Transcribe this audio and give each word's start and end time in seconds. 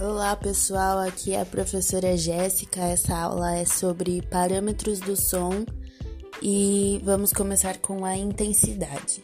Olá 0.00 0.34
pessoal, 0.34 0.98
aqui 1.00 1.34
é 1.34 1.42
a 1.42 1.44
professora 1.44 2.16
Jéssica. 2.16 2.80
Essa 2.80 3.14
aula 3.14 3.54
é 3.54 3.66
sobre 3.66 4.22
parâmetros 4.22 4.98
do 4.98 5.14
som 5.14 5.62
e 6.40 6.98
vamos 7.04 7.34
começar 7.34 7.76
com 7.76 8.02
a 8.02 8.16
intensidade. 8.16 9.22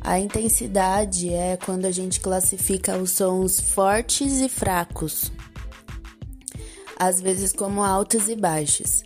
A 0.00 0.18
intensidade 0.18 1.32
é 1.32 1.56
quando 1.56 1.84
a 1.84 1.92
gente 1.92 2.18
classifica 2.18 2.98
os 2.98 3.12
sons 3.12 3.60
fortes 3.60 4.40
e 4.40 4.48
fracos, 4.48 5.30
às 6.98 7.20
vezes 7.20 7.52
como 7.52 7.84
altos 7.84 8.28
e 8.28 8.34
baixos. 8.34 9.04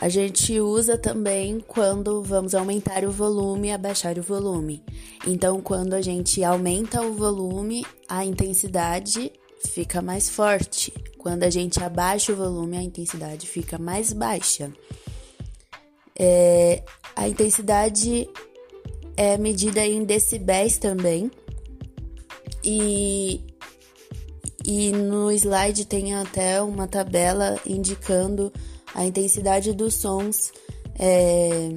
A 0.00 0.08
gente 0.08 0.60
usa 0.60 0.96
também 0.96 1.58
quando 1.58 2.22
vamos 2.22 2.54
aumentar 2.54 3.04
o 3.04 3.10
volume 3.10 3.66
e 3.66 3.72
abaixar 3.72 4.16
o 4.16 4.22
volume. 4.22 4.84
Então, 5.26 5.60
quando 5.60 5.94
a 5.94 6.00
gente 6.00 6.44
aumenta 6.44 7.02
o 7.02 7.14
volume, 7.14 7.84
a 8.08 8.24
intensidade 8.24 9.32
fica 9.58 10.00
mais 10.02 10.28
forte. 10.28 10.92
Quando 11.18 11.42
a 11.42 11.50
gente 11.50 11.82
abaixa 11.82 12.32
o 12.32 12.36
volume, 12.36 12.76
a 12.76 12.82
intensidade 12.82 13.46
fica 13.46 13.78
mais 13.78 14.12
baixa. 14.12 14.72
É, 16.18 16.82
a 17.14 17.28
intensidade 17.28 18.28
é 19.16 19.36
medida 19.36 19.84
em 19.84 20.04
decibéis 20.04 20.78
também. 20.78 21.30
E, 22.62 23.40
e 24.64 24.92
no 24.92 25.30
slide 25.30 25.84
tem 25.84 26.14
até 26.14 26.60
uma 26.60 26.86
tabela 26.86 27.58
indicando 27.66 28.52
a 28.94 29.04
intensidade 29.04 29.72
dos 29.72 29.94
sons, 29.94 30.52
é, 30.98 31.70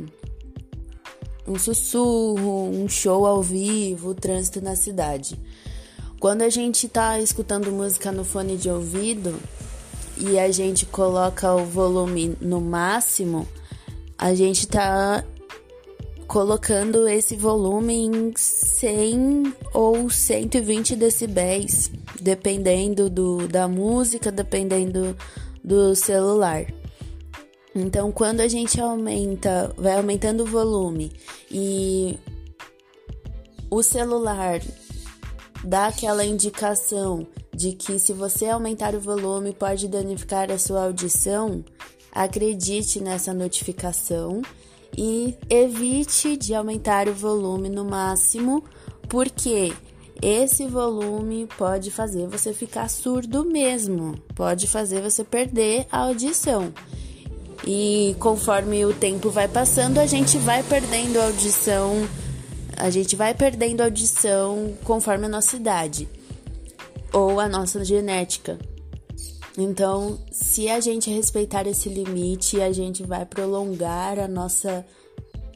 um 1.48 1.58
sussurro, 1.60 2.70
um 2.70 2.88
show 2.88 3.26
ao 3.26 3.42
vivo, 3.42 4.10
o 4.10 4.16
trânsito 4.16 4.62
na 4.62 4.76
cidade. 4.76 5.38
Quando 6.20 6.42
a 6.42 6.50
gente 6.50 6.86
está 6.86 7.18
escutando 7.18 7.72
música 7.72 8.12
no 8.12 8.26
fone 8.26 8.58
de 8.58 8.70
ouvido 8.70 9.40
e 10.18 10.38
a 10.38 10.52
gente 10.52 10.86
coloca 10.86 11.56
o 11.56 11.64
volume 11.64 12.36
no 12.42 12.60
máximo, 12.60 13.48
a 14.18 14.36
gente 14.36 14.66
está 14.66 15.24
colocando 16.28 17.08
esse 17.08 17.38
volume 17.38 17.94
em 17.94 18.34
100 18.36 19.56
ou 19.74 20.10
120 20.10 20.98
decibéis, 20.98 21.90
dependendo 22.20 23.10
do, 23.10 23.48
da 23.48 23.66
música, 23.70 24.30
dependendo 24.30 25.16
do 25.64 25.96
celular. 25.96 26.66
Então, 27.74 28.12
quando 28.12 28.42
a 28.42 28.48
gente 28.50 28.80
aumenta, 28.82 29.74
vai 29.78 29.94
aumentando 29.94 30.44
o 30.44 30.46
volume 30.46 31.14
e 31.50 32.20
o 33.72 33.82
celular 33.82 34.60
dá 35.64 35.88
aquela 35.88 36.26
indicação 36.26 37.28
de 37.54 37.74
que 37.74 38.00
se 38.00 38.14
você 38.14 38.48
aumentar 38.48 38.96
o 38.96 39.00
volume 39.00 39.54
pode 39.54 39.88
danificar 39.88 40.52
a 40.52 40.58
sua 40.58 40.86
audição, 40.86 41.64
acredite 42.12 43.02
nessa 43.02 43.34
notificação 43.34 44.42
e 44.98 45.36
evite 45.50 46.38
de 46.38 46.54
aumentar 46.54 47.08
o 47.08 47.14
volume 47.14 47.70
no 47.70 47.86
máximo, 47.86 48.64
porque 49.08 49.74
esse 50.22 50.66
volume 50.66 51.48
pode 51.58 51.92
fazer 51.92 52.28
você 52.28 52.54
ficar 52.54 52.90
surdo 52.90 53.46
mesmo, 53.46 54.16
pode 54.36 54.68
fazer 54.68 55.02
você 55.02 55.24
perder 55.24 55.86
a 55.92 56.00
audição. 56.00 56.74
E 57.66 58.16
conforme 58.20 58.86
o 58.86 58.94
tempo 58.94 59.30
vai 59.30 59.48
passando, 59.48 59.98
a 59.98 60.06
gente 60.06 60.38
vai 60.38 60.64
perdendo 60.64 61.20
a 61.20 61.26
audição, 61.26 62.08
a 62.80 62.90
gente 62.90 63.16
vai 63.16 63.34
perdendo 63.34 63.82
audição 63.82 64.74
conforme 64.84 65.26
a 65.26 65.30
nossa 65.30 65.56
idade 65.56 66.08
ou 67.12 67.40
a 67.40 67.48
nossa 67.48 67.84
genética. 67.84 68.58
Então, 69.58 70.18
se 70.32 70.70
a 70.70 70.80
gente 70.80 71.10
respeitar 71.10 71.68
esse 71.68 71.90
limite, 71.90 72.62
a 72.62 72.72
gente 72.72 73.04
vai 73.04 73.26
prolongar 73.26 74.18
a 74.18 74.28
nossa 74.28 74.86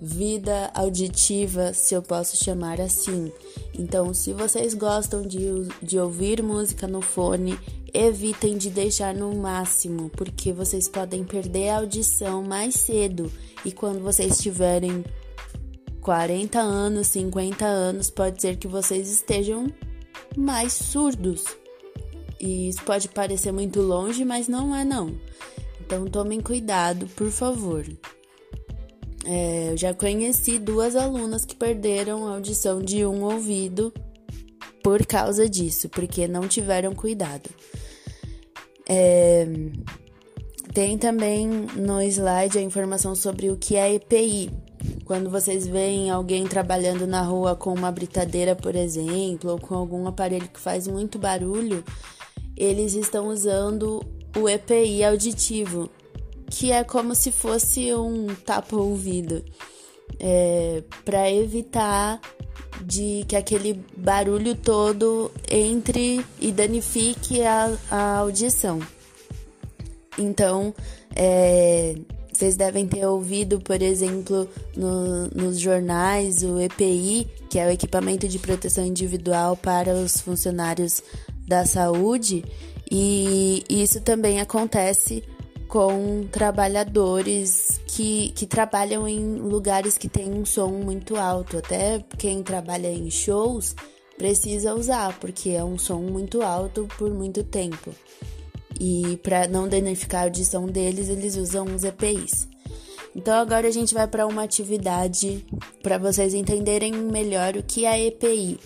vida 0.02 0.70
auditiva, 0.74 1.74
se 1.74 1.94
eu 1.94 2.02
posso 2.02 2.36
chamar 2.36 2.82
assim. 2.82 3.32
Então, 3.74 4.14
se 4.14 4.34
vocês 4.34 4.74
gostam 4.74 5.22
de, 5.22 5.40
de 5.82 5.98
ouvir 5.98 6.44
música 6.44 6.86
no 6.86 7.02
fone, 7.02 7.58
evitem 7.94 8.58
de 8.58 8.70
deixar 8.70 9.16
no 9.16 9.34
máximo, 9.34 10.10
porque 10.10 10.52
vocês 10.52 10.90
podem 10.90 11.24
perder 11.24 11.70
a 11.70 11.78
audição 11.78 12.44
mais 12.44 12.76
cedo. 12.76 13.32
E 13.64 13.72
quando 13.72 14.02
vocês 14.02 14.40
tiverem 14.40 15.06
40 16.04 16.60
anos, 16.60 17.08
50 17.08 17.66
anos, 17.66 18.10
pode 18.10 18.42
ser 18.42 18.58
que 18.58 18.68
vocês 18.68 19.10
estejam 19.10 19.68
mais 20.36 20.74
surdos. 20.74 21.46
E 22.40 22.68
isso 22.68 22.84
pode 22.84 23.08
parecer 23.08 23.54
muito 23.54 23.82
longe, 23.82 24.26
mas 24.26 24.50
não 24.50 24.76
é 24.76 24.84
não. 24.84 25.18
Então 25.80 26.06
tomem 26.06 26.42
cuidado, 26.42 27.08
por 27.16 27.32
favor. 27.32 27.86
É, 29.26 29.72
eu 29.72 29.78
já 29.78 29.94
conheci 29.94 30.60
duas 30.60 30.98
alunas 30.98 31.46
que 31.46 31.56
perderam 31.56 32.28
a 32.28 32.32
audição 32.32 32.82
de 32.82 33.06
um 33.06 33.24
ouvido 33.24 33.94
por 34.84 35.06
causa 35.06 35.50
disso, 35.50 35.88
porque 35.88 36.28
não 36.28 36.48
tiveram 36.50 36.94
cuidado. 36.94 37.50
É, 38.90 39.48
tem 40.74 40.98
também 40.98 41.48
no 41.48 42.02
slide 42.02 42.58
a 42.58 42.62
informação 42.62 43.16
sobre 43.16 43.50
o 43.50 43.56
que 43.56 43.78
é 43.78 43.94
EPI. 43.94 44.63
Quando 45.06 45.30
vocês 45.30 45.68
veem 45.68 46.10
alguém 46.10 46.46
trabalhando 46.46 47.06
na 47.06 47.22
rua 47.22 47.56
com 47.56 47.74
uma 47.74 47.92
britadeira, 47.92 48.56
por 48.56 48.76
exemplo, 48.76 49.52
ou 49.52 49.60
com 49.60 49.76
algum 49.76 50.08
aparelho 50.08 50.48
que 50.48 50.60
faz 50.60 50.88
muito 50.88 51.20
barulho, 51.20 51.84
eles 52.56 52.94
estão 52.94 53.28
usando 53.28 54.04
o 54.38 54.48
EPI 54.48 55.04
auditivo, 55.04 55.90
que 56.50 56.72
é 56.72 56.84
como 56.84 57.14
se 57.16 57.32
fosse 57.32 57.94
um 57.94 58.28
tapa-ouvido, 58.46 59.44
é, 60.20 60.84
para 61.04 61.32
evitar 61.32 62.20
de 62.86 63.26
que 63.28 63.36
aquele 63.36 63.84
barulho 63.96 64.56
todo 64.56 65.32
entre 65.50 66.26
e 66.40 66.52
danifique 66.52 67.42
a, 67.42 67.78
a 67.90 68.18
audição. 68.18 68.80
Então, 70.18 70.74
é, 71.16 71.96
vocês 72.44 72.58
devem 72.58 72.86
ter 72.86 73.06
ouvido, 73.06 73.62
por 73.62 73.82
exemplo, 73.82 74.50
no, 74.76 75.28
nos 75.30 75.58
jornais, 75.58 76.44
o 76.44 76.60
EPI, 76.60 77.26
que 77.50 77.58
é 77.58 77.66
o 77.66 77.72
equipamento 77.72 78.28
de 78.28 78.38
proteção 78.38 78.86
individual 78.86 79.56
para 79.56 79.94
os 79.94 80.20
funcionários 80.20 81.02
da 81.48 81.66
saúde, 81.66 82.44
e 82.92 83.64
isso 83.70 84.02
também 84.02 84.42
acontece 84.42 85.24
com 85.70 86.28
trabalhadores 86.30 87.80
que, 87.88 88.34
que 88.36 88.46
trabalham 88.46 89.08
em 89.08 89.36
lugares 89.38 89.98
que 89.98 90.10
tem 90.10 90.30
um 90.30 90.46
som 90.46 90.68
muito 90.68 91.16
alto. 91.16 91.58
Até 91.60 92.04
quem 92.18 92.44
trabalha 92.44 92.90
em 92.90 93.10
shows 93.10 93.74
precisa 94.18 94.76
usar, 94.76 95.18
porque 95.18 95.52
é 95.52 95.64
um 95.64 95.80
som 95.80 96.02
muito 96.02 96.42
alto 96.42 96.90
por 96.98 97.10
muito 97.10 97.42
tempo. 97.42 97.96
E 98.80 99.18
para 99.24 99.48
não 99.48 99.68
danificar 99.68 100.22
a 100.22 100.24
audição 100.26 100.66
deles, 100.66 101.10
eles 101.10 101.36
usam 101.36 101.66
os 101.66 101.84
EPIs. 101.84 102.48
Então 103.16 103.36
agora 103.36 103.68
a 103.68 103.72
gente 103.72 103.94
vai 103.94 104.08
para 104.08 104.26
uma 104.26 104.44
atividade 104.44 105.46
para 105.84 105.98
vocês 105.98 106.34
entenderem 106.34 106.92
melhor 106.92 107.56
o 107.56 107.64
que 107.64 107.86
é 107.86 108.08
EPI. 108.08 108.60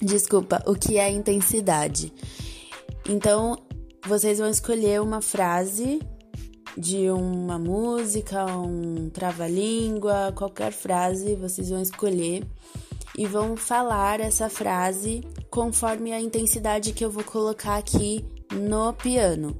Desculpa, 0.00 0.62
o 0.66 0.74
que 0.74 0.98
é 0.98 1.10
intensidade. 1.10 2.12
Então 3.08 3.58
vocês 4.06 4.38
vão 4.38 4.48
escolher 4.48 5.00
uma 5.00 5.20
frase 5.20 6.00
de 6.76 7.10
uma 7.10 7.58
música, 7.58 8.44
um 8.46 9.08
trava-língua, 9.10 10.32
qualquer 10.36 10.70
frase 10.70 11.34
vocês 11.34 11.70
vão 11.70 11.82
escolher 11.82 12.44
e 13.16 13.26
vão 13.26 13.56
falar 13.56 14.20
essa 14.20 14.48
frase 14.48 15.22
conforme 15.50 16.12
a 16.12 16.20
intensidade 16.20 16.92
que 16.92 17.04
eu 17.04 17.10
vou 17.10 17.24
colocar 17.24 17.76
aqui 17.76 18.24
no 18.52 18.92
piano. 18.92 19.56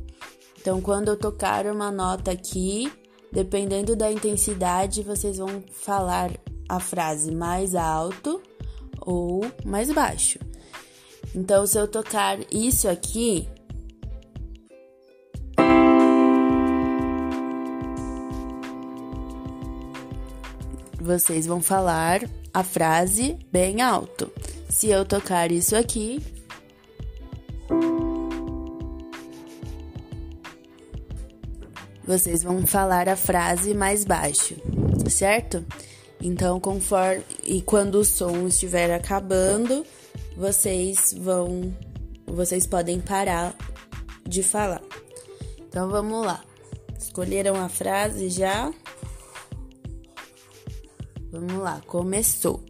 Então, 0.60 0.80
quando 0.80 1.08
eu 1.08 1.16
tocar 1.16 1.66
uma 1.66 1.90
nota 1.92 2.32
aqui, 2.32 2.92
dependendo 3.32 3.94
da 3.94 4.10
intensidade, 4.10 5.02
vocês 5.02 5.38
vão 5.38 5.62
falar 5.70 6.30
a 6.68 6.80
frase 6.80 7.34
mais 7.34 7.74
alto 7.74 8.42
ou 9.00 9.44
mais 9.64 9.92
baixo. 9.92 10.38
Então, 11.34 11.66
se 11.66 11.78
eu 11.78 11.86
tocar 11.86 12.38
isso 12.52 12.88
aqui, 12.88 13.48
vocês 21.00 21.46
vão 21.46 21.62
falar 21.62 22.22
a 22.52 22.64
frase 22.64 23.38
bem 23.52 23.80
alto. 23.80 24.32
Se 24.68 24.88
eu 24.88 25.04
tocar 25.04 25.52
isso 25.52 25.76
aqui, 25.76 26.20
vocês 32.06 32.42
vão 32.42 32.66
falar 32.66 33.08
a 33.08 33.16
frase 33.16 33.74
mais 33.74 34.04
baixo, 34.04 34.56
certo? 35.10 35.64
Então, 36.20 36.58
conforme 36.60 37.22
e 37.44 37.60
quando 37.60 37.96
o 37.96 38.04
som 38.04 38.46
estiver 38.46 38.92
acabando, 38.94 39.84
vocês 40.36 41.14
vão 41.18 41.74
vocês 42.26 42.66
podem 42.66 43.00
parar 43.00 43.54
de 44.26 44.42
falar. 44.42 44.82
Então 45.60 45.88
vamos 45.88 46.24
lá. 46.24 46.42
Escolheram 46.98 47.54
a 47.56 47.68
frase 47.68 48.28
já? 48.28 48.72
Vamos 51.30 51.58
lá, 51.62 51.80
começou. 51.86 52.64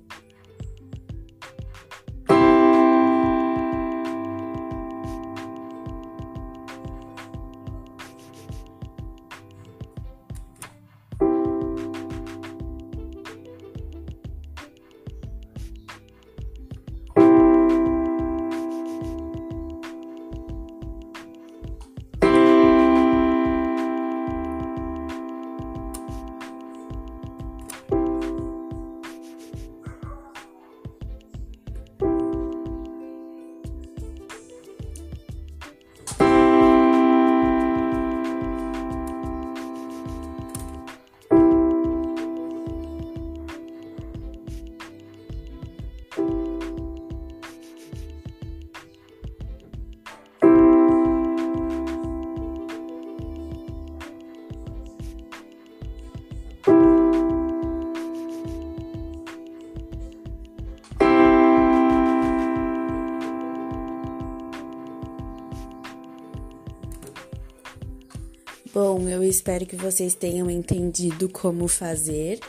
Bom, 69.06 69.12
eu 69.12 69.22
espero 69.22 69.64
que 69.64 69.76
vocês 69.76 70.16
tenham 70.16 70.50
entendido 70.50 71.28
como 71.28 71.68
fazer. 71.68 72.40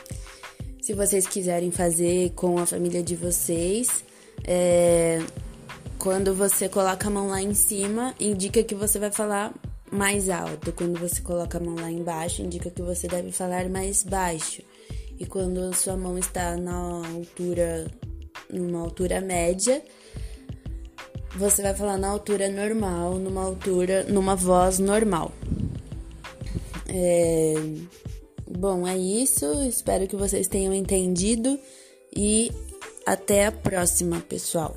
Se 0.82 0.92
vocês 0.92 1.24
quiserem 1.24 1.70
fazer 1.70 2.30
com 2.30 2.58
a 2.58 2.66
família 2.66 3.00
de 3.00 3.14
vocês, 3.14 4.02
é, 4.42 5.20
quando 6.00 6.34
você 6.34 6.68
coloca 6.68 7.06
a 7.06 7.10
mão 7.12 7.28
lá 7.28 7.40
em 7.40 7.54
cima, 7.54 8.12
indica 8.18 8.60
que 8.64 8.74
você 8.74 8.98
vai 8.98 9.12
falar 9.12 9.54
mais 9.88 10.28
alto. 10.28 10.72
Quando 10.72 10.98
você 10.98 11.22
coloca 11.22 11.58
a 11.58 11.60
mão 11.60 11.76
lá 11.76 11.92
embaixo, 11.92 12.42
indica 12.42 12.70
que 12.70 12.82
você 12.82 13.06
deve 13.06 13.30
falar 13.30 13.68
mais 13.68 14.02
baixo. 14.02 14.60
E 15.16 15.24
quando 15.26 15.60
a 15.60 15.72
sua 15.72 15.96
mão 15.96 16.18
está 16.18 16.56
na 16.56 17.06
altura, 17.06 17.86
numa 18.52 18.80
altura 18.80 19.20
média, 19.20 19.80
você 21.36 21.62
vai 21.62 21.72
falar 21.72 21.98
na 21.98 22.08
altura 22.08 22.48
normal, 22.48 23.14
numa 23.14 23.44
altura, 23.44 24.02
numa 24.08 24.34
voz 24.34 24.80
normal. 24.80 25.30
É... 27.00 27.54
Bom, 28.50 28.84
é 28.88 28.98
isso. 28.98 29.46
Espero 29.68 30.08
que 30.08 30.16
vocês 30.16 30.48
tenham 30.48 30.74
entendido 30.74 31.56
e 32.16 32.50
até 33.06 33.46
a 33.46 33.52
próxima, 33.52 34.20
pessoal. 34.20 34.76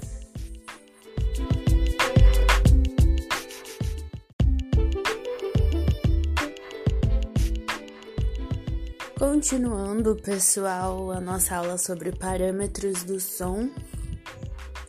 Continuando, 9.18 10.16
pessoal, 10.16 11.12
a 11.12 11.20
nossa 11.20 11.56
aula 11.56 11.78
sobre 11.80 12.12
parâmetros 12.12 13.04
do 13.04 13.20
som. 13.20 13.68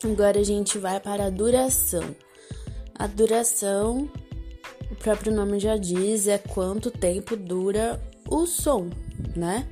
Agora 0.03 0.39
a 0.39 0.43
gente 0.43 0.77
vai 0.77 0.99
para 0.99 1.25
a 1.25 1.29
duração. 1.31 2.15
A 2.95 3.07
duração 3.07 4.07
próprio 5.03 5.33
nome 5.33 5.59
já 5.59 5.75
diz, 5.75 6.29
é 6.29 6.37
quanto 6.37 6.89
tempo 6.89 7.35
dura 7.35 8.01
o 8.25 8.45
som, 8.45 8.89
né? 9.35 9.67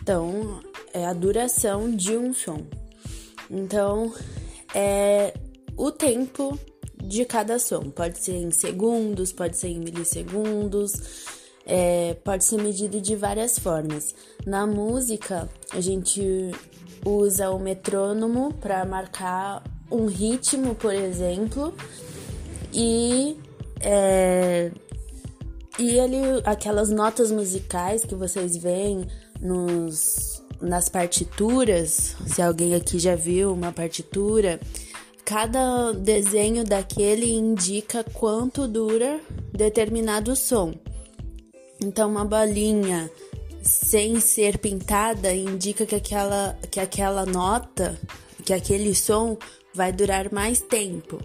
Então, 0.00 0.62
é 0.94 1.04
a 1.04 1.12
duração 1.12 1.94
de 1.94 2.16
um 2.16 2.32
som. 2.32 2.62
Então, 3.50 4.14
é 4.74 5.34
o 5.76 5.92
tempo 5.92 6.58
de 6.96 7.26
cada 7.26 7.58
som. 7.58 7.90
Pode 7.90 8.18
ser 8.18 8.36
em 8.36 8.50
segundos, 8.50 9.30
pode 9.30 9.58
ser 9.58 9.68
em 9.68 9.78
milissegundos, 9.78 10.92
é, 11.66 12.14
pode 12.24 12.42
ser 12.42 12.56
medido 12.56 12.98
de 12.98 13.14
várias 13.14 13.58
formas. 13.58 14.14
Na 14.46 14.66
música, 14.66 15.50
a 15.70 15.82
gente 15.82 16.22
usa 17.04 17.50
o 17.50 17.58
metrônomo 17.58 18.54
para 18.54 18.86
marcar 18.86 19.62
um 19.90 20.06
ritmo, 20.06 20.74
por 20.74 20.94
exemplo, 20.94 21.74
e 22.72 23.36
é, 23.80 24.70
e 25.78 26.00
ali, 26.00 26.18
aquelas 26.44 26.88
notas 26.88 27.30
musicais 27.30 28.04
que 28.04 28.14
vocês 28.14 28.56
veem 28.56 29.06
nos, 29.40 30.42
nas 30.60 30.88
partituras, 30.88 32.16
se 32.26 32.40
alguém 32.40 32.74
aqui 32.74 32.98
já 32.98 33.14
viu 33.14 33.52
uma 33.52 33.72
partitura, 33.72 34.58
cada 35.24 35.92
desenho 35.92 36.64
daquele 36.64 37.30
indica 37.30 38.02
quanto 38.04 38.66
dura 38.66 39.20
determinado 39.52 40.34
som. 40.34 40.74
Então, 41.78 42.08
uma 42.08 42.24
bolinha 42.24 43.10
sem 43.60 44.18
ser 44.18 44.56
pintada 44.58 45.34
indica 45.34 45.84
que 45.84 45.94
aquela, 45.94 46.58
que 46.70 46.80
aquela 46.80 47.26
nota, 47.26 47.98
que 48.44 48.54
aquele 48.54 48.94
som 48.94 49.36
vai 49.74 49.92
durar 49.92 50.32
mais 50.32 50.60
tempo 50.62 51.20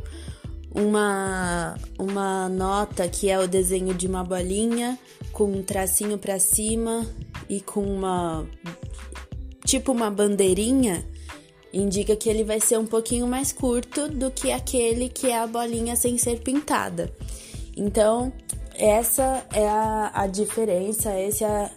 uma, 0.74 1.78
uma 2.00 2.50
nota 2.50 3.08
que 3.08 3.30
é 3.30 3.38
o 3.40 3.48
desenho 3.48 3.94
de 3.94 4.08
uma 4.08 4.24
bolinha 4.24 4.98
com 5.32 5.46
um 5.46 5.62
tracinho 5.62 6.18
para 6.18 6.40
cima 6.40 7.06
e 7.50 7.60
com 7.60 7.82
uma 7.82 8.46
tipo 9.66 9.92
uma 9.92 10.10
bandeirinha, 10.10 11.06
indica 11.72 12.16
que 12.16 12.30
ele 12.30 12.44
vai 12.44 12.60
ser 12.60 12.78
um 12.78 12.86
pouquinho 12.86 13.28
mais 13.28 13.54
curto 13.54 14.10
do 14.10 14.32
que 14.32 14.52
aquele 14.52 15.08
que 15.08 15.28
é 15.28 15.38
a 15.38 15.48
bolinha 15.48 15.96
sem 15.96 16.18
ser 16.18 16.40
pintada. 16.42 17.14
Então, 17.78 18.34
essa 18.76 19.46
é 19.54 19.68
a, 19.68 20.12
a 20.14 20.28
diferença, 20.28 21.18
esse 21.18 21.44
é, 21.44 21.70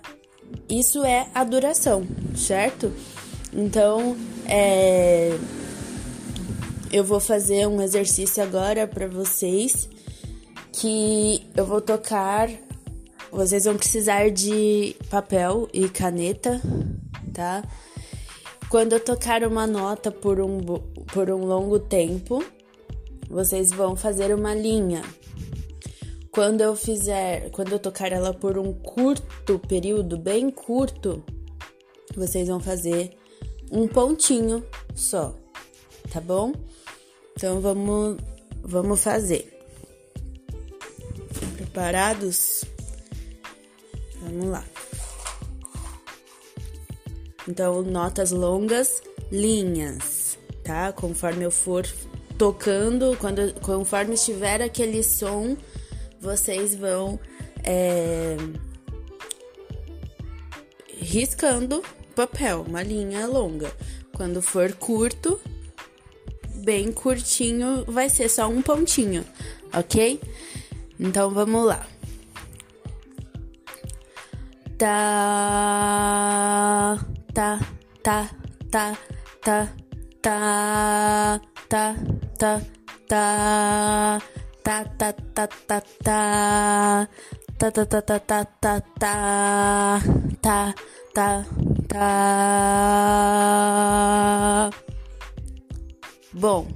isso 0.69 1.05
é 1.05 1.29
a 1.35 1.45
duração, 1.45 2.07
certo? 2.35 2.93
Então, 3.53 4.17
é 4.47 5.39
eu 6.91 7.05
vou 7.05 7.21
fazer 7.21 7.67
um 7.67 7.81
exercício 7.81 8.43
agora 8.43 8.87
para 8.87 9.09
vocês 9.09 9.89
que 10.73 11.47
eu 11.57 11.65
vou 11.65 11.81
tocar. 11.81 12.49
Vocês 13.31 13.65
vão 13.65 13.77
precisar 13.77 14.31
de 14.31 14.95
papel 15.11 15.69
e 15.73 15.89
caneta, 15.89 16.61
tá? 17.33 17.63
Quando 18.69 18.93
eu 18.93 19.01
tocar 19.01 19.45
uma 19.45 19.67
nota 19.67 20.11
por 20.11 20.41
um, 20.41 20.61
por 21.13 21.31
um 21.31 21.45
longo 21.45 21.79
tempo, 21.79 22.45
vocês 23.29 23.71
vão 23.71 23.97
fazer 23.97 24.35
uma 24.35 24.55
linha. 24.55 25.03
Quando 26.31 26.61
eu 26.61 26.75
fizer, 26.75 27.51
quando 27.51 27.73
eu 27.73 27.79
tocar 27.79 28.11
ela 28.13 28.35
por 28.35 28.59
um 28.59 28.73
curto 28.73 29.59
período, 29.61 30.19
bem 30.19 30.51
curto, 30.51 31.25
vocês 32.17 32.49
vão 32.49 32.59
fazer 32.59 33.17
um 33.71 33.87
pontinho 33.87 34.65
só, 34.95 35.35
tá 36.13 36.21
bom? 36.21 36.53
Então 37.37 37.61
vamos, 37.61 38.17
vamos 38.63 39.01
fazer. 39.03 39.51
Preparados? 41.57 42.65
Vamos 44.21 44.47
lá. 44.47 44.65
Então, 47.47 47.83
notas 47.83 48.31
longas, 48.31 49.03
linhas, 49.31 50.39
tá? 50.63 50.93
Conforme 50.93 51.45
eu 51.45 51.51
for 51.51 51.87
tocando, 52.39 53.17
quando, 53.19 53.53
conforme 53.61 54.15
estiver 54.15 54.63
aquele 54.63 55.03
som, 55.03 55.57
vocês 56.21 56.75
vão 56.75 57.21
é, 57.63 58.37
riscando 60.97 61.83
papel, 62.15 62.65
uma 62.67 62.83
linha 62.83 63.27
longa. 63.27 63.71
Quando 64.15 64.41
for 64.41 64.73
curto, 64.73 65.41
bem 66.65 66.91
curtinho, 66.93 67.85
vai 67.87 68.09
ser 68.09 68.29
só 68.29 68.49
um 68.49 68.63
pontinho, 68.63 69.25
ok? 69.73 70.21
Então 70.99 71.31
vamos 71.31 71.67
lá. 71.67 71.87
Tá, 74.79 74.89
tá, 77.33 77.61
tá, 78.03 78.31
tá, 78.71 78.99
tá, 79.41 79.71
tá, 80.21 81.41
tá, 81.69 82.01
tá, 82.39 82.61
tá, 83.09 83.25
tá 83.95 84.21
tá 84.65 84.83
tá 84.95 85.13
tá 85.35 85.53
tá 85.53 85.83
tá 85.99 86.23
tá 87.59 87.71
tá 87.71 87.85
tá 87.85 88.01
tá 88.05 88.41
tá 88.61 88.81
tá 88.99 89.13
tá 90.41 90.75
tá 91.15 91.45
tá 94.71 94.84
Bom, 96.37 96.67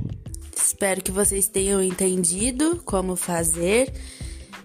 espero 0.56 1.02
que 1.02 1.10
vocês 1.10 1.48
tenham 1.48 1.82
entendido 1.82 2.80
como 2.84 3.16
fazer 3.16 3.92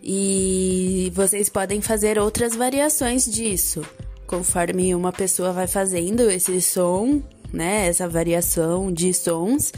e 0.03 1.11
vocês 1.15 1.49
podem 1.49 1.81
fazer 1.81 2.19
outras 2.19 2.55
variações 2.55 3.25
disso, 3.25 3.81
conforme 4.27 4.93
uma 4.93 5.11
pessoa 5.11 5.51
vai 5.51 5.65
fazendo 5.65 6.29
esse 6.29 6.61
som, 6.61 7.23
né, 7.51 7.87
essa 7.87 8.07
variação 8.07 8.93
de 8.93 9.11
sons, 9.15 9.73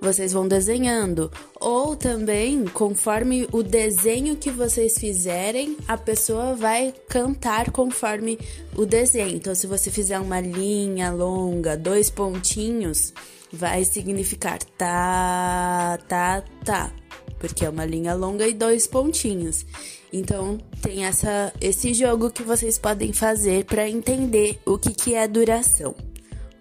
vocês 0.00 0.32
vão 0.32 0.48
desenhando. 0.48 1.30
Ou 1.60 1.94
também, 1.94 2.64
conforme 2.64 3.46
o 3.52 3.62
desenho 3.62 4.36
que 4.36 4.50
vocês 4.50 4.96
fizerem, 4.96 5.76
a 5.86 5.98
pessoa 5.98 6.54
vai 6.54 6.94
cantar 7.10 7.70
conforme 7.72 8.38
o 8.74 8.86
desenho. 8.86 9.36
Então, 9.36 9.54
se 9.54 9.66
você 9.66 9.90
fizer 9.90 10.18
uma 10.18 10.40
linha 10.40 11.10
longa, 11.10 11.76
dois 11.76 12.08
pontinhos, 12.08 13.12
vai 13.56 13.84
significar 13.84 14.58
tá, 14.78 15.98
tá, 16.08 16.44
tá. 16.64 16.92
Porque 17.38 17.64
é 17.64 17.68
uma 17.68 17.84
linha 17.84 18.14
longa 18.14 18.46
e 18.46 18.54
dois 18.54 18.86
pontinhos. 18.86 19.66
Então, 20.12 20.58
tem 20.80 21.04
essa, 21.04 21.52
esse 21.60 21.92
jogo 21.92 22.30
que 22.30 22.42
vocês 22.42 22.78
podem 22.78 23.12
fazer 23.12 23.64
para 23.64 23.88
entender 23.88 24.60
o 24.64 24.78
que, 24.78 24.94
que 24.94 25.14
é 25.14 25.26
duração, 25.26 25.94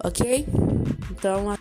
ok? 0.04 0.46
Então, 1.12 1.56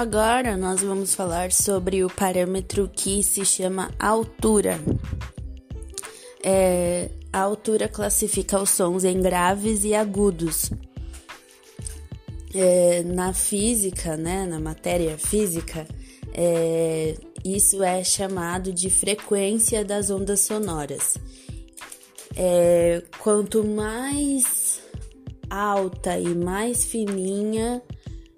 Agora 0.00 0.56
nós 0.56 0.80
vamos 0.80 1.14
falar 1.14 1.52
sobre 1.52 2.02
o 2.02 2.08
parâmetro 2.08 2.90
que 2.90 3.22
se 3.22 3.44
chama 3.44 3.92
altura. 3.98 4.80
É, 6.42 7.10
a 7.30 7.40
altura 7.40 7.86
classifica 7.86 8.58
os 8.58 8.70
sons 8.70 9.04
em 9.04 9.20
graves 9.20 9.84
e 9.84 9.94
agudos. 9.94 10.70
É, 12.54 13.02
na 13.02 13.34
física, 13.34 14.16
né, 14.16 14.46
na 14.46 14.58
matéria 14.58 15.18
física, 15.18 15.86
é, 16.32 17.14
isso 17.44 17.82
é 17.82 18.02
chamado 18.02 18.72
de 18.72 18.88
frequência 18.88 19.84
das 19.84 20.08
ondas 20.08 20.40
sonoras. 20.40 21.18
É, 22.34 23.02
quanto 23.18 23.62
mais 23.62 24.80
alta 25.50 26.18
e 26.18 26.34
mais 26.34 26.86
fininha 26.86 27.82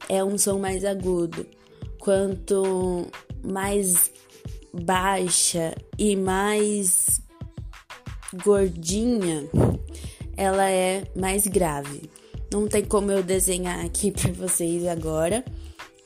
é 0.09 0.23
um 0.23 0.37
som 0.39 0.59
mais 0.59 0.85
agudo. 0.85 1.47
Quanto 1.99 3.07
mais 3.43 4.11
baixa 4.73 5.75
e 5.99 6.17
mais 6.17 7.21
gordinha, 8.45 9.49
ela 10.37 10.69
é 10.71 11.05
mais 11.15 11.47
grave. 11.47 12.11
Não 12.53 12.67
tem 12.67 12.85
como 12.85 13.11
eu 13.11 13.23
desenhar 13.23 13.85
aqui 13.85 14.11
para 14.13 14.33
vocês 14.33 14.87
agora, 14.87 15.45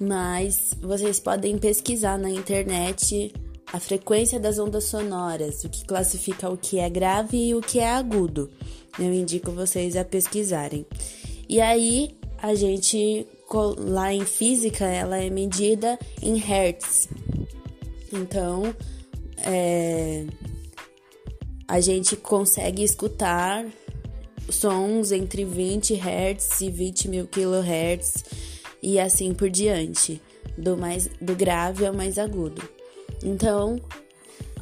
mas 0.00 0.74
vocês 0.80 1.18
podem 1.18 1.58
pesquisar 1.58 2.18
na 2.18 2.30
internet 2.30 3.32
a 3.72 3.80
frequência 3.80 4.38
das 4.38 4.58
ondas 4.58 4.84
sonoras, 4.84 5.64
o 5.64 5.68
que 5.68 5.84
classifica 5.84 6.48
o 6.48 6.56
que 6.56 6.78
é 6.78 6.88
grave 6.88 7.48
e 7.48 7.54
o 7.54 7.60
que 7.60 7.78
é 7.78 7.90
agudo. 7.90 8.50
Eu 8.98 9.12
indico 9.12 9.50
vocês 9.50 9.96
a 9.96 10.04
pesquisarem. 10.04 10.86
E 11.48 11.60
aí 11.60 12.16
a 12.38 12.54
gente 12.54 13.26
lá 13.78 14.12
em 14.12 14.24
física 14.24 14.84
ela 14.84 15.18
é 15.18 15.30
medida 15.30 15.98
em 16.22 16.36
hertz. 16.36 17.08
Então, 18.12 18.74
é, 19.38 20.26
a 21.68 21.80
gente 21.80 22.16
consegue 22.16 22.82
escutar 22.82 23.66
sons 24.48 25.12
entre 25.12 25.44
20 25.44 25.94
Hz 25.94 26.60
e 26.60 26.70
20 26.70 27.08
mil 27.08 27.26
kHz 27.26 28.24
e 28.82 29.00
assim 29.00 29.34
por 29.34 29.50
diante, 29.50 30.20
do 30.56 30.76
mais 30.76 31.08
do 31.20 31.34
grave 31.34 31.86
ao 31.86 31.94
mais 31.94 32.18
agudo. 32.18 32.62
Então, 33.22 33.80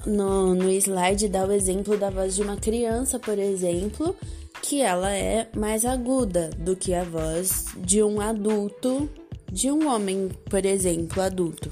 no, 0.06 0.54
no 0.54 0.70
slide 0.70 1.28
dá 1.28 1.44
o 1.44 1.52
exemplo 1.52 1.96
da 1.96 2.10
voz 2.10 2.34
de 2.34 2.42
uma 2.42 2.56
criança, 2.56 3.18
por 3.18 3.38
exemplo, 3.38 4.16
que 4.64 4.80
ela 4.80 5.14
é 5.14 5.46
mais 5.54 5.84
aguda 5.84 6.48
do 6.56 6.74
que 6.74 6.94
a 6.94 7.04
voz 7.04 7.66
de 7.76 8.02
um 8.02 8.18
adulto, 8.18 9.10
de 9.52 9.70
um 9.70 9.86
homem, 9.86 10.30
por 10.48 10.64
exemplo, 10.64 11.20
adulto. 11.20 11.70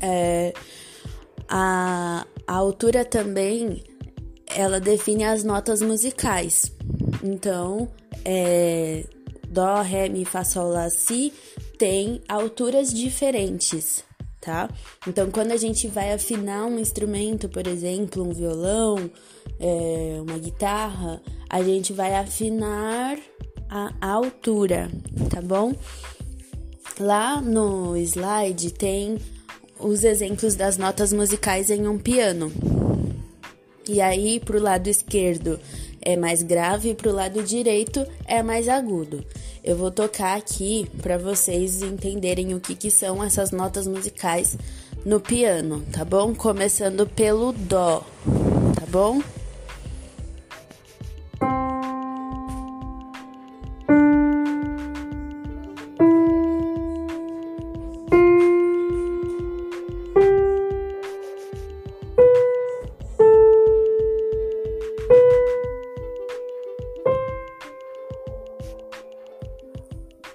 É, 0.00 0.54
a, 1.46 2.26
a 2.46 2.54
altura 2.54 3.04
também 3.04 3.84
ela 4.46 4.80
define 4.80 5.24
as 5.24 5.44
notas 5.44 5.82
musicais. 5.82 6.72
Então, 7.22 7.90
é, 8.24 9.04
Dó, 9.46 9.82
Ré, 9.82 10.08
Mi, 10.08 10.24
Fá, 10.24 10.44
Sol, 10.44 10.70
Lá, 10.70 10.88
Si 10.88 11.30
tem 11.76 12.22
alturas 12.26 12.90
diferentes, 12.90 14.02
tá? 14.44 14.68
Então, 15.08 15.30
quando 15.30 15.52
a 15.52 15.56
gente 15.56 15.88
vai 15.88 16.12
afinar 16.12 16.66
um 16.66 16.78
instrumento, 16.78 17.48
por 17.48 17.66
exemplo, 17.66 18.22
um 18.22 18.32
violão, 18.32 19.10
é, 19.58 20.18
uma 20.20 20.38
guitarra, 20.38 21.22
a 21.48 21.62
gente 21.62 21.92
vai 21.92 22.14
afinar 22.14 23.18
a 23.68 24.10
altura, 24.10 24.90
tá 25.30 25.40
bom? 25.40 25.74
Lá 27.00 27.40
no 27.40 27.96
slide 27.96 28.72
tem 28.72 29.18
os 29.80 30.04
exemplos 30.04 30.54
das 30.54 30.76
notas 30.76 31.12
musicais 31.12 31.70
em 31.70 31.88
um 31.88 31.98
piano. 31.98 32.52
E 33.88 34.00
aí, 34.00 34.38
pro 34.38 34.60
lado 34.60 34.88
esquerdo 34.88 35.58
é 36.00 36.16
mais 36.16 36.42
grave 36.42 36.90
e 36.90 36.94
pro 36.94 37.10
lado 37.10 37.42
direito 37.42 38.06
é 38.26 38.42
mais 38.42 38.68
agudo. 38.68 39.24
Eu 39.64 39.76
vou 39.76 39.90
tocar 39.90 40.36
aqui 40.36 40.86
para 41.00 41.16
vocês 41.16 41.80
entenderem 41.80 42.52
o 42.52 42.60
que, 42.60 42.74
que 42.74 42.90
são 42.90 43.24
essas 43.24 43.50
notas 43.50 43.86
musicais 43.86 44.58
no 45.06 45.18
piano, 45.18 45.82
tá 45.90 46.04
bom? 46.04 46.34
Começando 46.34 47.06
pelo 47.06 47.50
Dó, 47.54 48.04
tá 48.74 48.84
bom? 48.86 49.22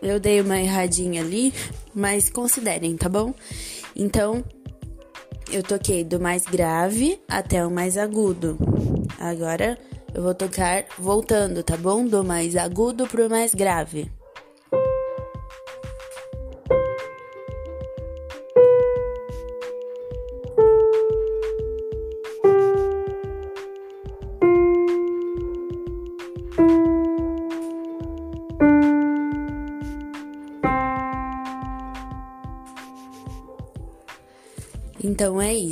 Eu 0.02 0.20
dei 0.20 0.40
uma 0.42 0.60
erradinha 0.60 1.22
ali, 1.22 1.54
mas 1.94 2.30
considerem, 2.30 2.96
tá 2.96 3.10
bom? 3.10 3.34
Então, 3.96 4.44
eu 5.52 5.64
toquei 5.64 6.04
do 6.04 6.20
mais 6.20 6.44
grave 6.46 7.20
até 7.28 7.66
o 7.66 7.72
mais 7.72 7.98
agudo. 7.98 8.58
Agora 9.20 9.78
eu 10.14 10.24
vou 10.24 10.34
tocar 10.34 10.86
voltando, 10.98 11.64
tá 11.64 11.76
bom? 11.76 12.06
Do 12.06 12.24
mais 12.24 12.56
agudo 12.56 13.08
pro 13.08 13.30
mais 13.30 13.54
grave. 13.54 14.12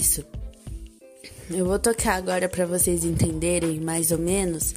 Isso. 0.08 0.26
Eu 1.50 1.66
vou 1.66 1.78
tocar 1.78 2.16
agora 2.16 2.48
para 2.48 2.66
vocês 2.66 3.04
entenderem 3.04 3.80
mais 3.82 4.12
ou 4.12 4.18
menos 4.18 4.74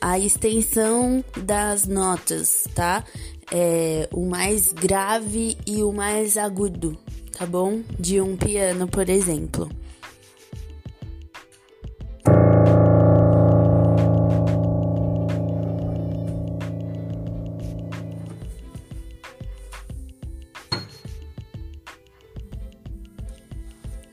a 0.00 0.18
extensão 0.18 1.24
das 1.36 1.86
notas, 1.86 2.64
tá? 2.74 3.04
É, 3.52 4.08
o 4.12 4.26
mais 4.26 4.72
grave 4.72 5.56
e 5.66 5.82
o 5.82 5.92
mais 5.92 6.36
agudo, 6.36 6.98
tá 7.32 7.46
bom? 7.46 7.80
De 7.98 8.20
um 8.20 8.36
piano, 8.36 8.88
por 8.88 9.08
exemplo. 9.08 9.70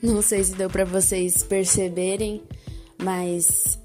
Não 0.03 0.22
sei 0.22 0.43
se 0.43 0.53
deu 0.53 0.69
para 0.69 0.83
vocês 0.83 1.43
perceberem, 1.43 2.43
mas 3.01 3.79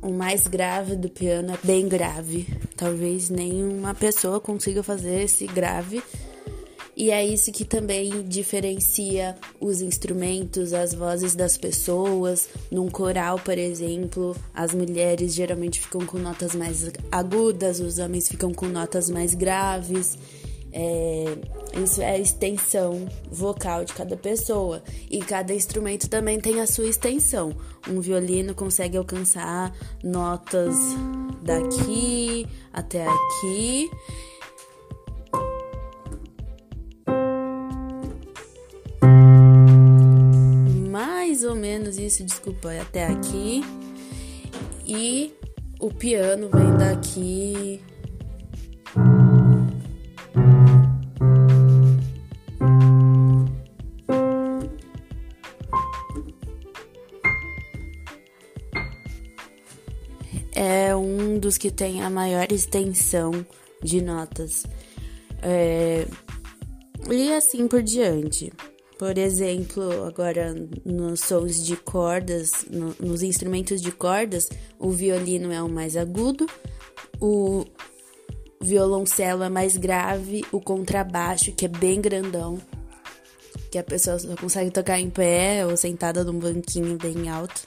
o 0.00 0.12
mais 0.12 0.46
grave 0.46 0.94
do 0.94 1.08
piano 1.08 1.52
é 1.52 1.66
bem 1.66 1.88
grave. 1.88 2.46
Talvez 2.76 3.28
nenhuma 3.28 3.92
pessoa 3.92 4.38
consiga 4.38 4.80
fazer 4.80 5.22
esse 5.22 5.48
grave. 5.48 6.00
E 6.96 7.10
é 7.10 7.26
isso 7.26 7.50
que 7.50 7.64
também 7.64 8.22
diferencia 8.28 9.34
os 9.58 9.80
instrumentos, 9.80 10.72
as 10.72 10.94
vozes 10.94 11.34
das 11.34 11.58
pessoas. 11.58 12.48
Num 12.70 12.88
coral, 12.88 13.40
por 13.40 13.58
exemplo, 13.58 14.36
as 14.54 14.72
mulheres 14.72 15.34
geralmente 15.34 15.80
ficam 15.80 16.06
com 16.06 16.18
notas 16.18 16.54
mais 16.54 16.88
agudas, 17.10 17.80
os 17.80 17.98
homens 17.98 18.28
ficam 18.28 18.54
com 18.54 18.66
notas 18.66 19.10
mais 19.10 19.34
graves. 19.34 20.16
É, 20.72 21.24
isso 21.82 22.00
é 22.00 22.12
a 22.12 22.18
extensão 22.18 23.06
vocal 23.30 23.84
de 23.84 23.92
cada 23.92 24.16
pessoa. 24.16 24.82
E 25.10 25.18
cada 25.20 25.52
instrumento 25.54 26.08
também 26.08 26.40
tem 26.40 26.60
a 26.60 26.66
sua 26.66 26.86
extensão. 26.86 27.54
Um 27.88 28.00
violino 28.00 28.54
consegue 28.54 28.96
alcançar 28.96 29.72
notas 30.02 30.76
daqui 31.42 32.46
até 32.72 33.06
aqui. 33.06 33.90
Mais 40.90 41.44
ou 41.44 41.54
menos 41.54 41.98
isso, 41.98 42.24
desculpa, 42.24 42.72
até 42.80 43.06
aqui. 43.06 43.62
E 44.86 45.32
o 45.80 45.92
piano 45.92 46.48
vem 46.50 46.76
daqui 46.76 47.80
que 61.62 61.70
tem 61.70 62.02
a 62.02 62.10
maior 62.10 62.50
extensão 62.50 63.46
de 63.80 64.02
notas. 64.02 64.66
É, 65.40 66.04
e 67.08 67.32
assim 67.32 67.68
por 67.68 67.80
diante. 67.84 68.52
Por 68.98 69.16
exemplo, 69.16 70.04
agora 70.04 70.56
nos 70.84 71.20
sons 71.20 71.64
de 71.64 71.76
cordas, 71.76 72.66
no, 72.68 72.96
nos 72.98 73.22
instrumentos 73.22 73.80
de 73.80 73.92
cordas, 73.92 74.48
o 74.76 74.90
violino 74.90 75.52
é 75.52 75.62
o 75.62 75.68
mais 75.68 75.96
agudo, 75.96 76.48
o 77.20 77.64
violoncelo 78.60 79.44
é 79.44 79.48
mais 79.48 79.76
grave, 79.76 80.44
o 80.50 80.60
contrabaixo, 80.60 81.52
que 81.52 81.66
é 81.66 81.68
bem 81.68 82.00
grandão, 82.00 82.60
que 83.70 83.78
a 83.78 83.84
pessoa 83.84 84.18
só 84.18 84.34
consegue 84.34 84.72
tocar 84.72 84.98
em 84.98 85.10
pé 85.10 85.64
ou 85.64 85.76
sentada 85.76 86.24
num 86.24 86.40
banquinho 86.40 86.98
bem 86.98 87.28
alto, 87.28 87.62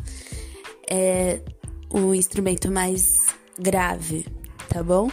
é 0.90 1.40
o 1.90 2.14
instrumento 2.14 2.70
mais 2.70 3.34
grave, 3.60 4.26
tá 4.70 4.84
bom? 4.84 5.10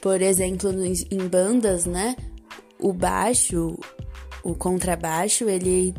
Por 0.00 0.20
exemplo, 0.20 0.70
em 1.10 1.28
bandas, 1.28 1.86
né? 1.86 2.16
O 2.78 2.92
baixo, 2.92 3.78
o 4.42 4.54
contrabaixo, 4.54 5.48
ele 5.48 5.94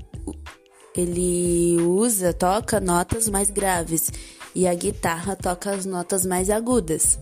ele 0.95 1.81
usa, 1.81 2.33
toca 2.33 2.79
notas 2.79 3.27
mais 3.27 3.49
graves 3.49 4.11
e 4.53 4.67
a 4.67 4.73
guitarra 4.73 5.35
toca 5.35 5.71
as 5.71 5.85
notas 5.85 6.25
mais 6.25 6.49
agudas, 6.49 7.17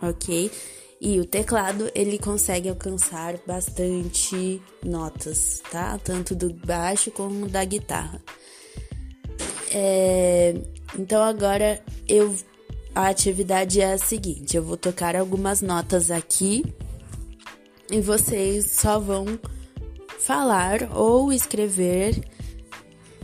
ok? 0.00 0.50
E 0.98 1.20
o 1.20 1.26
teclado 1.26 1.90
ele 1.94 2.18
consegue 2.18 2.70
alcançar 2.70 3.36
bastante 3.46 4.62
notas, 4.82 5.60
tá? 5.70 5.98
Tanto 5.98 6.34
do 6.34 6.54
baixo 6.54 7.10
como 7.10 7.46
da 7.48 7.64
guitarra. 7.64 8.22
É, 9.70 10.54
então 10.98 11.22
agora 11.22 11.82
eu 12.08 12.34
a 12.96 13.08
atividade 13.08 13.78
é 13.82 13.92
a 13.92 13.98
seguinte: 13.98 14.56
eu 14.56 14.62
vou 14.62 14.76
tocar 14.76 15.14
algumas 15.14 15.60
notas 15.60 16.10
aqui 16.10 16.64
e 17.90 18.00
vocês 18.00 18.70
só 18.70 18.98
vão 18.98 19.38
falar 20.18 20.90
ou 20.94 21.30
escrever 21.30 22.18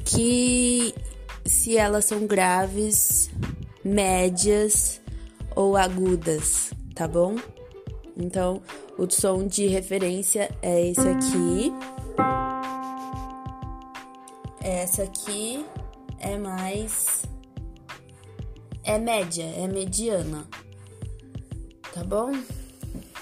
que 0.04 0.94
se 1.46 1.76
elas 1.78 2.04
são 2.04 2.26
graves, 2.26 3.30
médias 3.82 5.00
ou 5.56 5.74
agudas, 5.74 6.70
tá 6.94 7.08
bom? 7.08 7.36
Então, 8.14 8.62
o 8.98 9.10
som 9.10 9.46
de 9.46 9.66
referência 9.68 10.54
é 10.60 10.86
esse 10.86 11.08
aqui. 11.08 11.72
Essa 14.60 15.04
aqui 15.04 15.64
é 16.20 16.36
mais. 16.36 17.31
É 18.84 18.98
média, 18.98 19.44
é 19.44 19.66
mediana. 19.66 20.46
Tá 21.94 22.02
bom? 22.02 22.32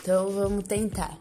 Então 0.01 0.31
vamos 0.31 0.65
tentar. 0.65 1.19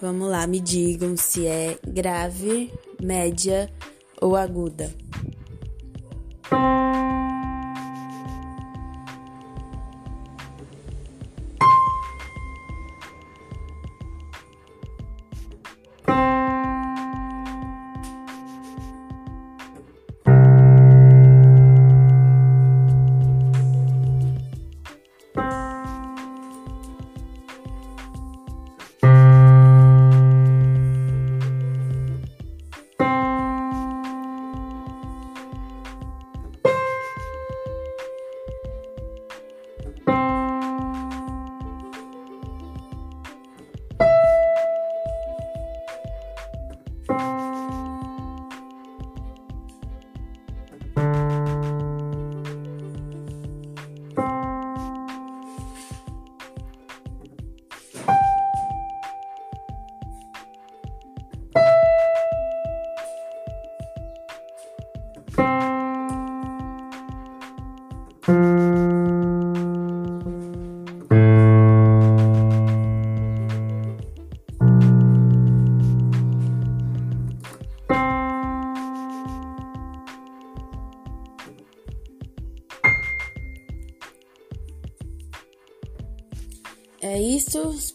Vamos 0.00 0.30
lá, 0.30 0.46
me 0.46 0.60
digam 0.60 1.16
se 1.16 1.46
é 1.46 1.78
grave, 1.86 2.72
média 3.00 3.70
ou 4.20 4.34
aguda. 4.34 4.92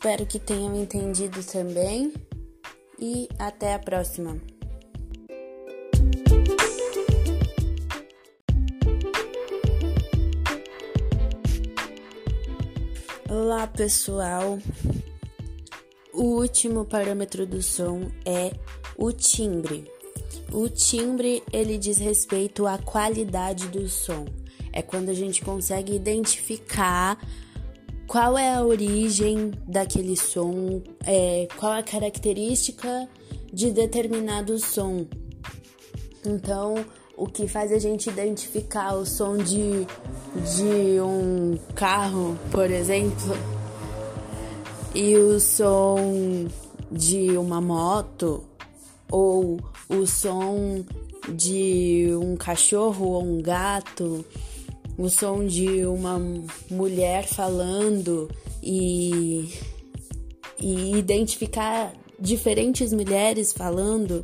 Espero 0.06 0.24
que 0.28 0.38
tenham 0.38 0.76
entendido 0.76 1.44
também 1.44 2.14
e 3.00 3.28
até 3.40 3.74
a 3.74 3.80
próxima. 3.80 4.38
Olá, 13.28 13.66
pessoal. 13.66 14.60
O 16.14 16.22
último 16.36 16.86
parâmetro 16.86 17.48
do 17.48 17.64
som 17.64 18.12
é 18.24 18.52
o 18.96 19.12
timbre. 19.12 19.92
O 20.54 20.70
timbre, 20.70 21.42
ele 21.52 21.80
diz 21.80 21.98
respeito 21.98 22.68
à 22.68 22.78
qualidade 22.78 23.70
do 23.70 23.90
som. 23.90 24.26
É 24.72 24.84
quando 24.84 25.10
a 25.10 25.16
gente 25.16 25.44
consegue 25.44 25.96
identificar 25.96 27.18
qual 28.08 28.38
é 28.38 28.56
a 28.56 28.64
origem 28.64 29.52
daquele 29.68 30.16
som, 30.16 30.82
é, 31.06 31.48
qual 31.58 31.74
a 31.74 31.84
característica 31.84 33.08
de 33.52 33.72
determinado 33.72 34.58
som. 34.60 35.06
Então, 36.26 36.86
o 37.18 37.28
que 37.28 37.48
faz 37.48 37.72
a 37.72 37.80
gente 37.80 38.10
identificar 38.10 38.96
o 38.96 39.06
som 39.06 39.38
de, 39.38 39.86
de 40.58 41.00
um 41.02 41.58
carro, 41.74 42.38
por 42.52 42.70
exemplo, 42.70 43.36
e 44.94 45.16
o 45.16 45.40
som 45.40 46.48
de 46.92 47.38
uma 47.38 47.62
moto 47.62 48.44
ou 49.12 49.60
o 49.90 50.06
som 50.06 50.84
de 51.30 52.10
um 52.22 52.36
cachorro 52.36 53.08
ou 53.08 53.24
um 53.24 53.42
gato, 53.42 54.26
o 54.98 55.10
som 55.10 55.46
de 55.46 55.86
uma 55.86 56.20
mulher 56.70 57.26
falando 57.28 58.30
e, 58.62 59.50
e 60.60 60.98
identificar 60.98 61.94
diferentes 62.20 62.94
mulheres 62.94 63.52
falando, 63.52 64.24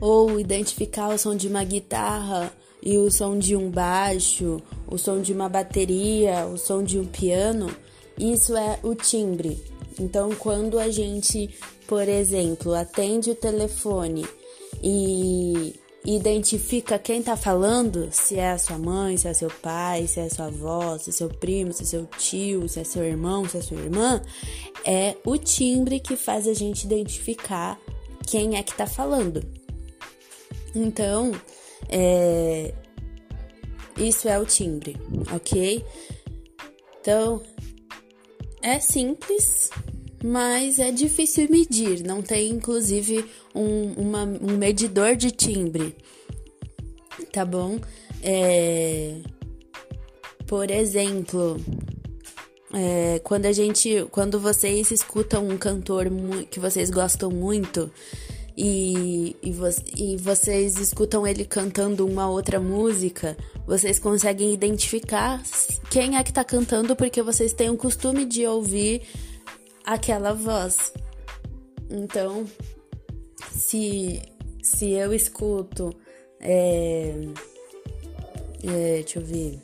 ou 0.00 0.40
identificar 0.40 1.08
o 1.14 1.18
som 1.18 1.36
de 1.36 1.48
uma 1.48 1.64
guitarra 1.64 2.52
e 2.82 2.98
o 2.98 3.10
som 3.10 3.38
de 3.38 3.56
um 3.56 3.70
baixo, 3.70 4.60
o 4.86 4.98
som 4.98 5.20
de 5.20 5.32
uma 5.32 5.48
bateria, 5.48 6.46
o 6.46 6.58
som 6.58 6.82
de 6.82 6.98
um 6.98 7.04
piano, 7.04 7.74
isso 8.18 8.56
é 8.56 8.78
o 8.82 8.94
timbre. 8.94 9.62
Então, 9.98 10.30
quando 10.34 10.78
a 10.78 10.90
gente, 10.90 11.48
por 11.86 12.08
exemplo, 12.08 12.74
atende 12.74 13.30
o 13.30 13.34
telefone 13.34 14.26
e 14.82 15.74
identifica 16.04 16.98
quem 16.98 17.22
tá 17.22 17.36
falando, 17.36 18.08
se 18.12 18.38
é 18.38 18.50
a 18.50 18.58
sua 18.58 18.78
mãe, 18.78 19.16
se 19.16 19.26
é 19.26 19.32
seu 19.32 19.50
pai, 19.50 20.06
se 20.06 20.20
é 20.20 20.28
sua 20.28 20.46
avó, 20.46 20.98
se 20.98 21.10
é 21.10 21.12
seu 21.12 21.28
primo, 21.28 21.72
se 21.72 21.82
é 21.82 21.86
seu 21.86 22.06
tio, 22.18 22.68
se 22.68 22.80
é 22.80 22.84
seu 22.84 23.02
irmão, 23.02 23.48
se 23.48 23.56
é 23.56 23.62
sua 23.62 23.78
irmã, 23.78 24.22
é 24.84 25.16
o 25.24 25.38
timbre 25.38 25.98
que 26.00 26.14
faz 26.16 26.46
a 26.46 26.52
gente 26.52 26.84
identificar 26.84 27.80
quem 28.26 28.56
é 28.56 28.62
que 28.62 28.74
tá 28.74 28.86
falando. 28.86 29.42
Então, 30.74 31.32
é, 31.88 32.74
isso 33.96 34.28
é 34.28 34.38
o 34.38 34.44
timbre, 34.44 34.96
ok? 35.34 35.84
Então, 37.00 37.42
é 38.60 38.78
simples, 38.80 39.70
mas 40.24 40.78
é 40.78 40.90
difícil 40.90 41.46
medir. 41.50 42.02
Não 42.02 42.22
tem, 42.22 42.48
inclusive, 42.48 43.26
um, 43.54 43.92
uma, 43.92 44.22
um 44.22 44.56
medidor 44.56 45.16
de 45.16 45.30
timbre, 45.30 45.94
tá 47.30 47.44
bom? 47.44 47.78
É, 48.22 49.16
por 50.46 50.70
exemplo, 50.70 51.60
é, 52.72 53.20
quando 53.22 53.44
a 53.44 53.52
gente, 53.52 54.06
quando 54.10 54.40
vocês 54.40 54.90
escutam 54.90 55.46
um 55.46 55.58
cantor 55.58 56.06
que 56.50 56.58
vocês 56.58 56.88
gostam 56.88 57.30
muito 57.30 57.92
e, 58.56 59.36
e, 59.42 59.52
vo 59.52 59.68
e 59.94 60.16
vocês 60.16 60.78
escutam 60.78 61.26
ele 61.26 61.44
cantando 61.44 62.06
uma 62.06 62.30
outra 62.30 62.58
música, 62.58 63.36
vocês 63.66 63.98
conseguem 63.98 64.54
identificar 64.54 65.42
quem 65.90 66.16
é 66.16 66.22
que 66.24 66.32
tá 66.32 66.42
cantando 66.42 66.96
porque 66.96 67.20
vocês 67.20 67.52
têm 67.52 67.68
o 67.68 67.76
costume 67.76 68.24
de 68.24 68.46
ouvir 68.46 69.02
aquela 69.84 70.32
voz. 70.32 70.92
Então, 71.90 72.44
se, 73.50 74.22
se 74.62 74.90
eu 74.90 75.12
escuto. 75.12 75.94
É, 76.40 77.14
é, 78.62 79.02
deixa 79.02 79.18
eu 79.18 79.24
ver. 79.24 79.60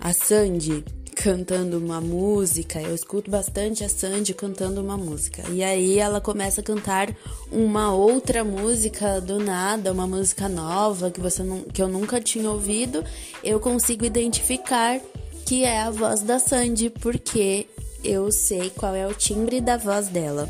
A 0.00 0.12
Sandy 0.12 0.84
cantando 1.14 1.78
uma 1.78 2.00
música, 2.00 2.82
eu 2.82 2.94
escuto 2.94 3.30
bastante 3.30 3.82
a 3.84 3.88
Sandy 3.88 4.34
cantando 4.34 4.80
uma 4.82 4.96
música. 4.96 5.42
E 5.50 5.62
aí 5.62 5.98
ela 5.98 6.20
começa 6.20 6.60
a 6.60 6.64
cantar 6.64 7.16
uma 7.50 7.94
outra 7.94 8.44
música 8.44 9.20
do 9.20 9.38
nada, 9.38 9.92
uma 9.92 10.06
música 10.06 10.48
nova 10.48 11.10
que 11.10 11.20
você 11.20 11.42
não, 11.42 11.62
que 11.62 11.80
eu 11.80 11.88
nunca 11.88 12.20
tinha 12.20 12.50
ouvido, 12.50 13.02
eu 13.42 13.58
consigo 13.58 14.04
identificar 14.04 15.00
que 15.46 15.64
é 15.64 15.80
a 15.80 15.90
voz 15.90 16.20
da 16.20 16.38
Sandy, 16.38 16.90
porque 16.90 17.66
eu 18.04 18.30
sei 18.30 18.70
qual 18.70 18.94
é 18.94 19.06
o 19.06 19.14
timbre 19.14 19.60
da 19.60 19.76
voz 19.76 20.08
dela. 20.08 20.48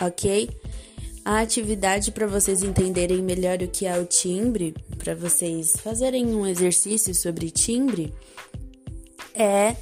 OK? 0.00 0.50
A 1.24 1.40
atividade 1.40 2.10
para 2.10 2.26
vocês 2.26 2.62
entenderem 2.62 3.22
melhor 3.22 3.62
o 3.62 3.68
que 3.68 3.86
é 3.86 3.98
o 3.98 4.06
timbre, 4.06 4.74
para 4.98 5.14
vocês 5.14 5.72
fazerem 5.82 6.26
um 6.34 6.46
exercício 6.46 7.14
sobre 7.14 7.50
timbre, 7.50 8.12
é 9.34 9.76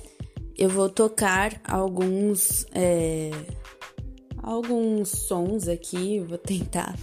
eu 0.56 0.68
vou 0.68 0.88
tocar 0.88 1.60
alguns 1.64 2.66
é, 2.72 3.30
alguns 4.42 5.10
sons 5.10 5.68
aqui, 5.68 6.18
vou 6.18 6.38
tentar 6.38 6.98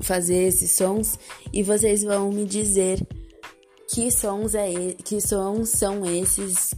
fazer 0.00 0.48
esses 0.48 0.72
sons 0.72 1.18
e 1.52 1.62
vocês 1.62 2.02
vão 2.02 2.32
me 2.32 2.44
dizer 2.44 3.06
que 3.88 4.10
sons 4.10 4.54
é 4.54 4.94
que 5.04 5.20
sons 5.20 5.68
são 5.68 6.06
esses, 6.06 6.74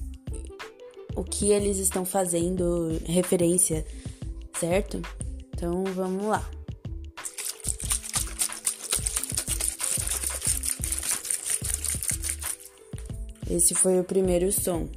o 1.14 1.24
que 1.24 1.50
eles 1.50 1.78
estão 1.78 2.04
fazendo 2.04 3.00
referência, 3.04 3.84
certo? 4.58 5.00
Então 5.52 5.84
vamos 5.94 6.24
lá. 6.24 6.48
Esse 13.50 13.74
foi 13.74 14.00
o 14.00 14.04
primeiro 14.04 14.50
som. 14.50 14.88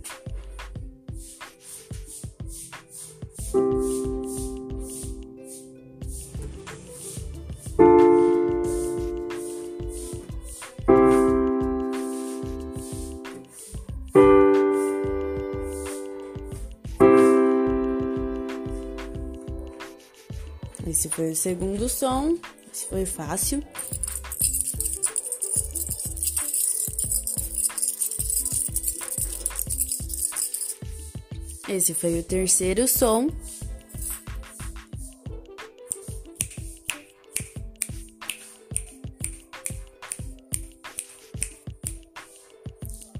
Foi 21.16 21.32
o 21.32 21.36
segundo 21.36 21.88
som. 21.88 22.38
Esse 22.74 22.88
foi 22.88 23.06
fácil. 23.06 23.64
Esse 31.70 31.94
foi 31.94 32.20
o 32.20 32.24
terceiro 32.24 32.86
som. 32.86 33.30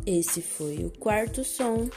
Esse 0.06 0.42
foi 0.42 0.84
o 0.86 0.92
quarto 1.00 1.46
som. 1.46 1.90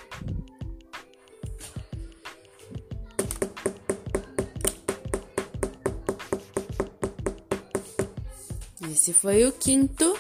Esse 9.09 9.19
foi 9.19 9.47
o 9.47 9.53
quinto. 9.53 10.19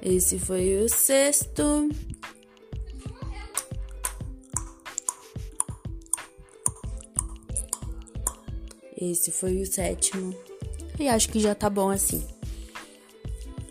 Esse 0.00 0.38
foi 0.38 0.84
o 0.84 0.88
sexto. 0.88 1.88
Esse 8.96 9.32
foi 9.32 9.60
o 9.60 9.66
sétimo. 9.66 10.32
E 11.00 11.08
acho 11.08 11.30
que 11.30 11.40
já 11.40 11.52
tá 11.52 11.68
bom 11.68 11.90
assim. 11.90 12.24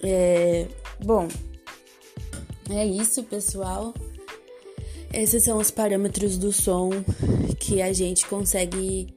É, 0.03 0.67
bom, 1.01 1.29
é 2.69 2.86
isso, 2.86 3.23
pessoal. 3.23 3.93
Esses 5.13 5.43
são 5.43 5.58
os 5.58 5.71
parâmetros 5.71 6.38
do 6.38 6.51
som 6.51 6.89
que 7.60 7.82
a 7.82 7.91
gente 7.91 8.25
consegue 8.27 9.08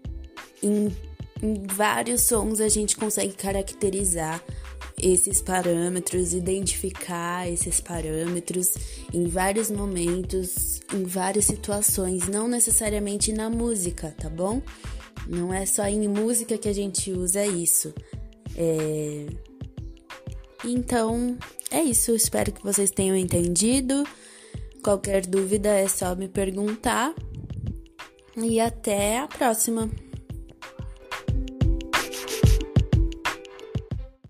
em, 0.62 0.95
em 1.43 1.67
vários 1.67 2.23
sons 2.23 2.61
a 2.61 2.69
gente 2.69 2.97
consegue 2.97 3.35
caracterizar 3.35 4.43
esses 5.03 5.43
parâmetros, 5.43 6.33
identificar 6.33 7.51
esses 7.51 7.81
parâmetros 7.81 8.75
em 9.12 9.27
vários 9.27 9.71
momentos, 9.71 10.81
em 10.95 11.03
várias 11.03 11.47
situações, 11.47 12.29
não 12.29 12.47
necessariamente 12.47 13.33
na 13.33 13.51
música, 13.51 14.15
tá 14.17 14.31
bom? 14.31 14.62
Não 15.27 15.53
é 15.53 15.67
só 15.67 15.87
em 15.88 16.07
música 16.07 16.57
que 16.57 16.69
a 16.69 16.73
gente 16.73 17.11
usa 17.11 17.45
isso. 17.45 17.93
É... 18.57 19.27
Então, 20.65 21.37
é 21.73 21.83
isso. 21.83 22.15
Espero 22.15 22.53
que 22.53 22.63
vocês 22.63 22.91
tenham 22.91 23.17
entendido. 23.17 24.05
Qualquer 24.83 25.27
dúvida 25.27 25.69
é 25.69 25.89
só 25.89 26.15
me 26.15 26.29
perguntar. 26.29 27.15
E 28.37 28.61
até 28.61 29.19
a 29.19 29.29
próxima! 29.29 29.91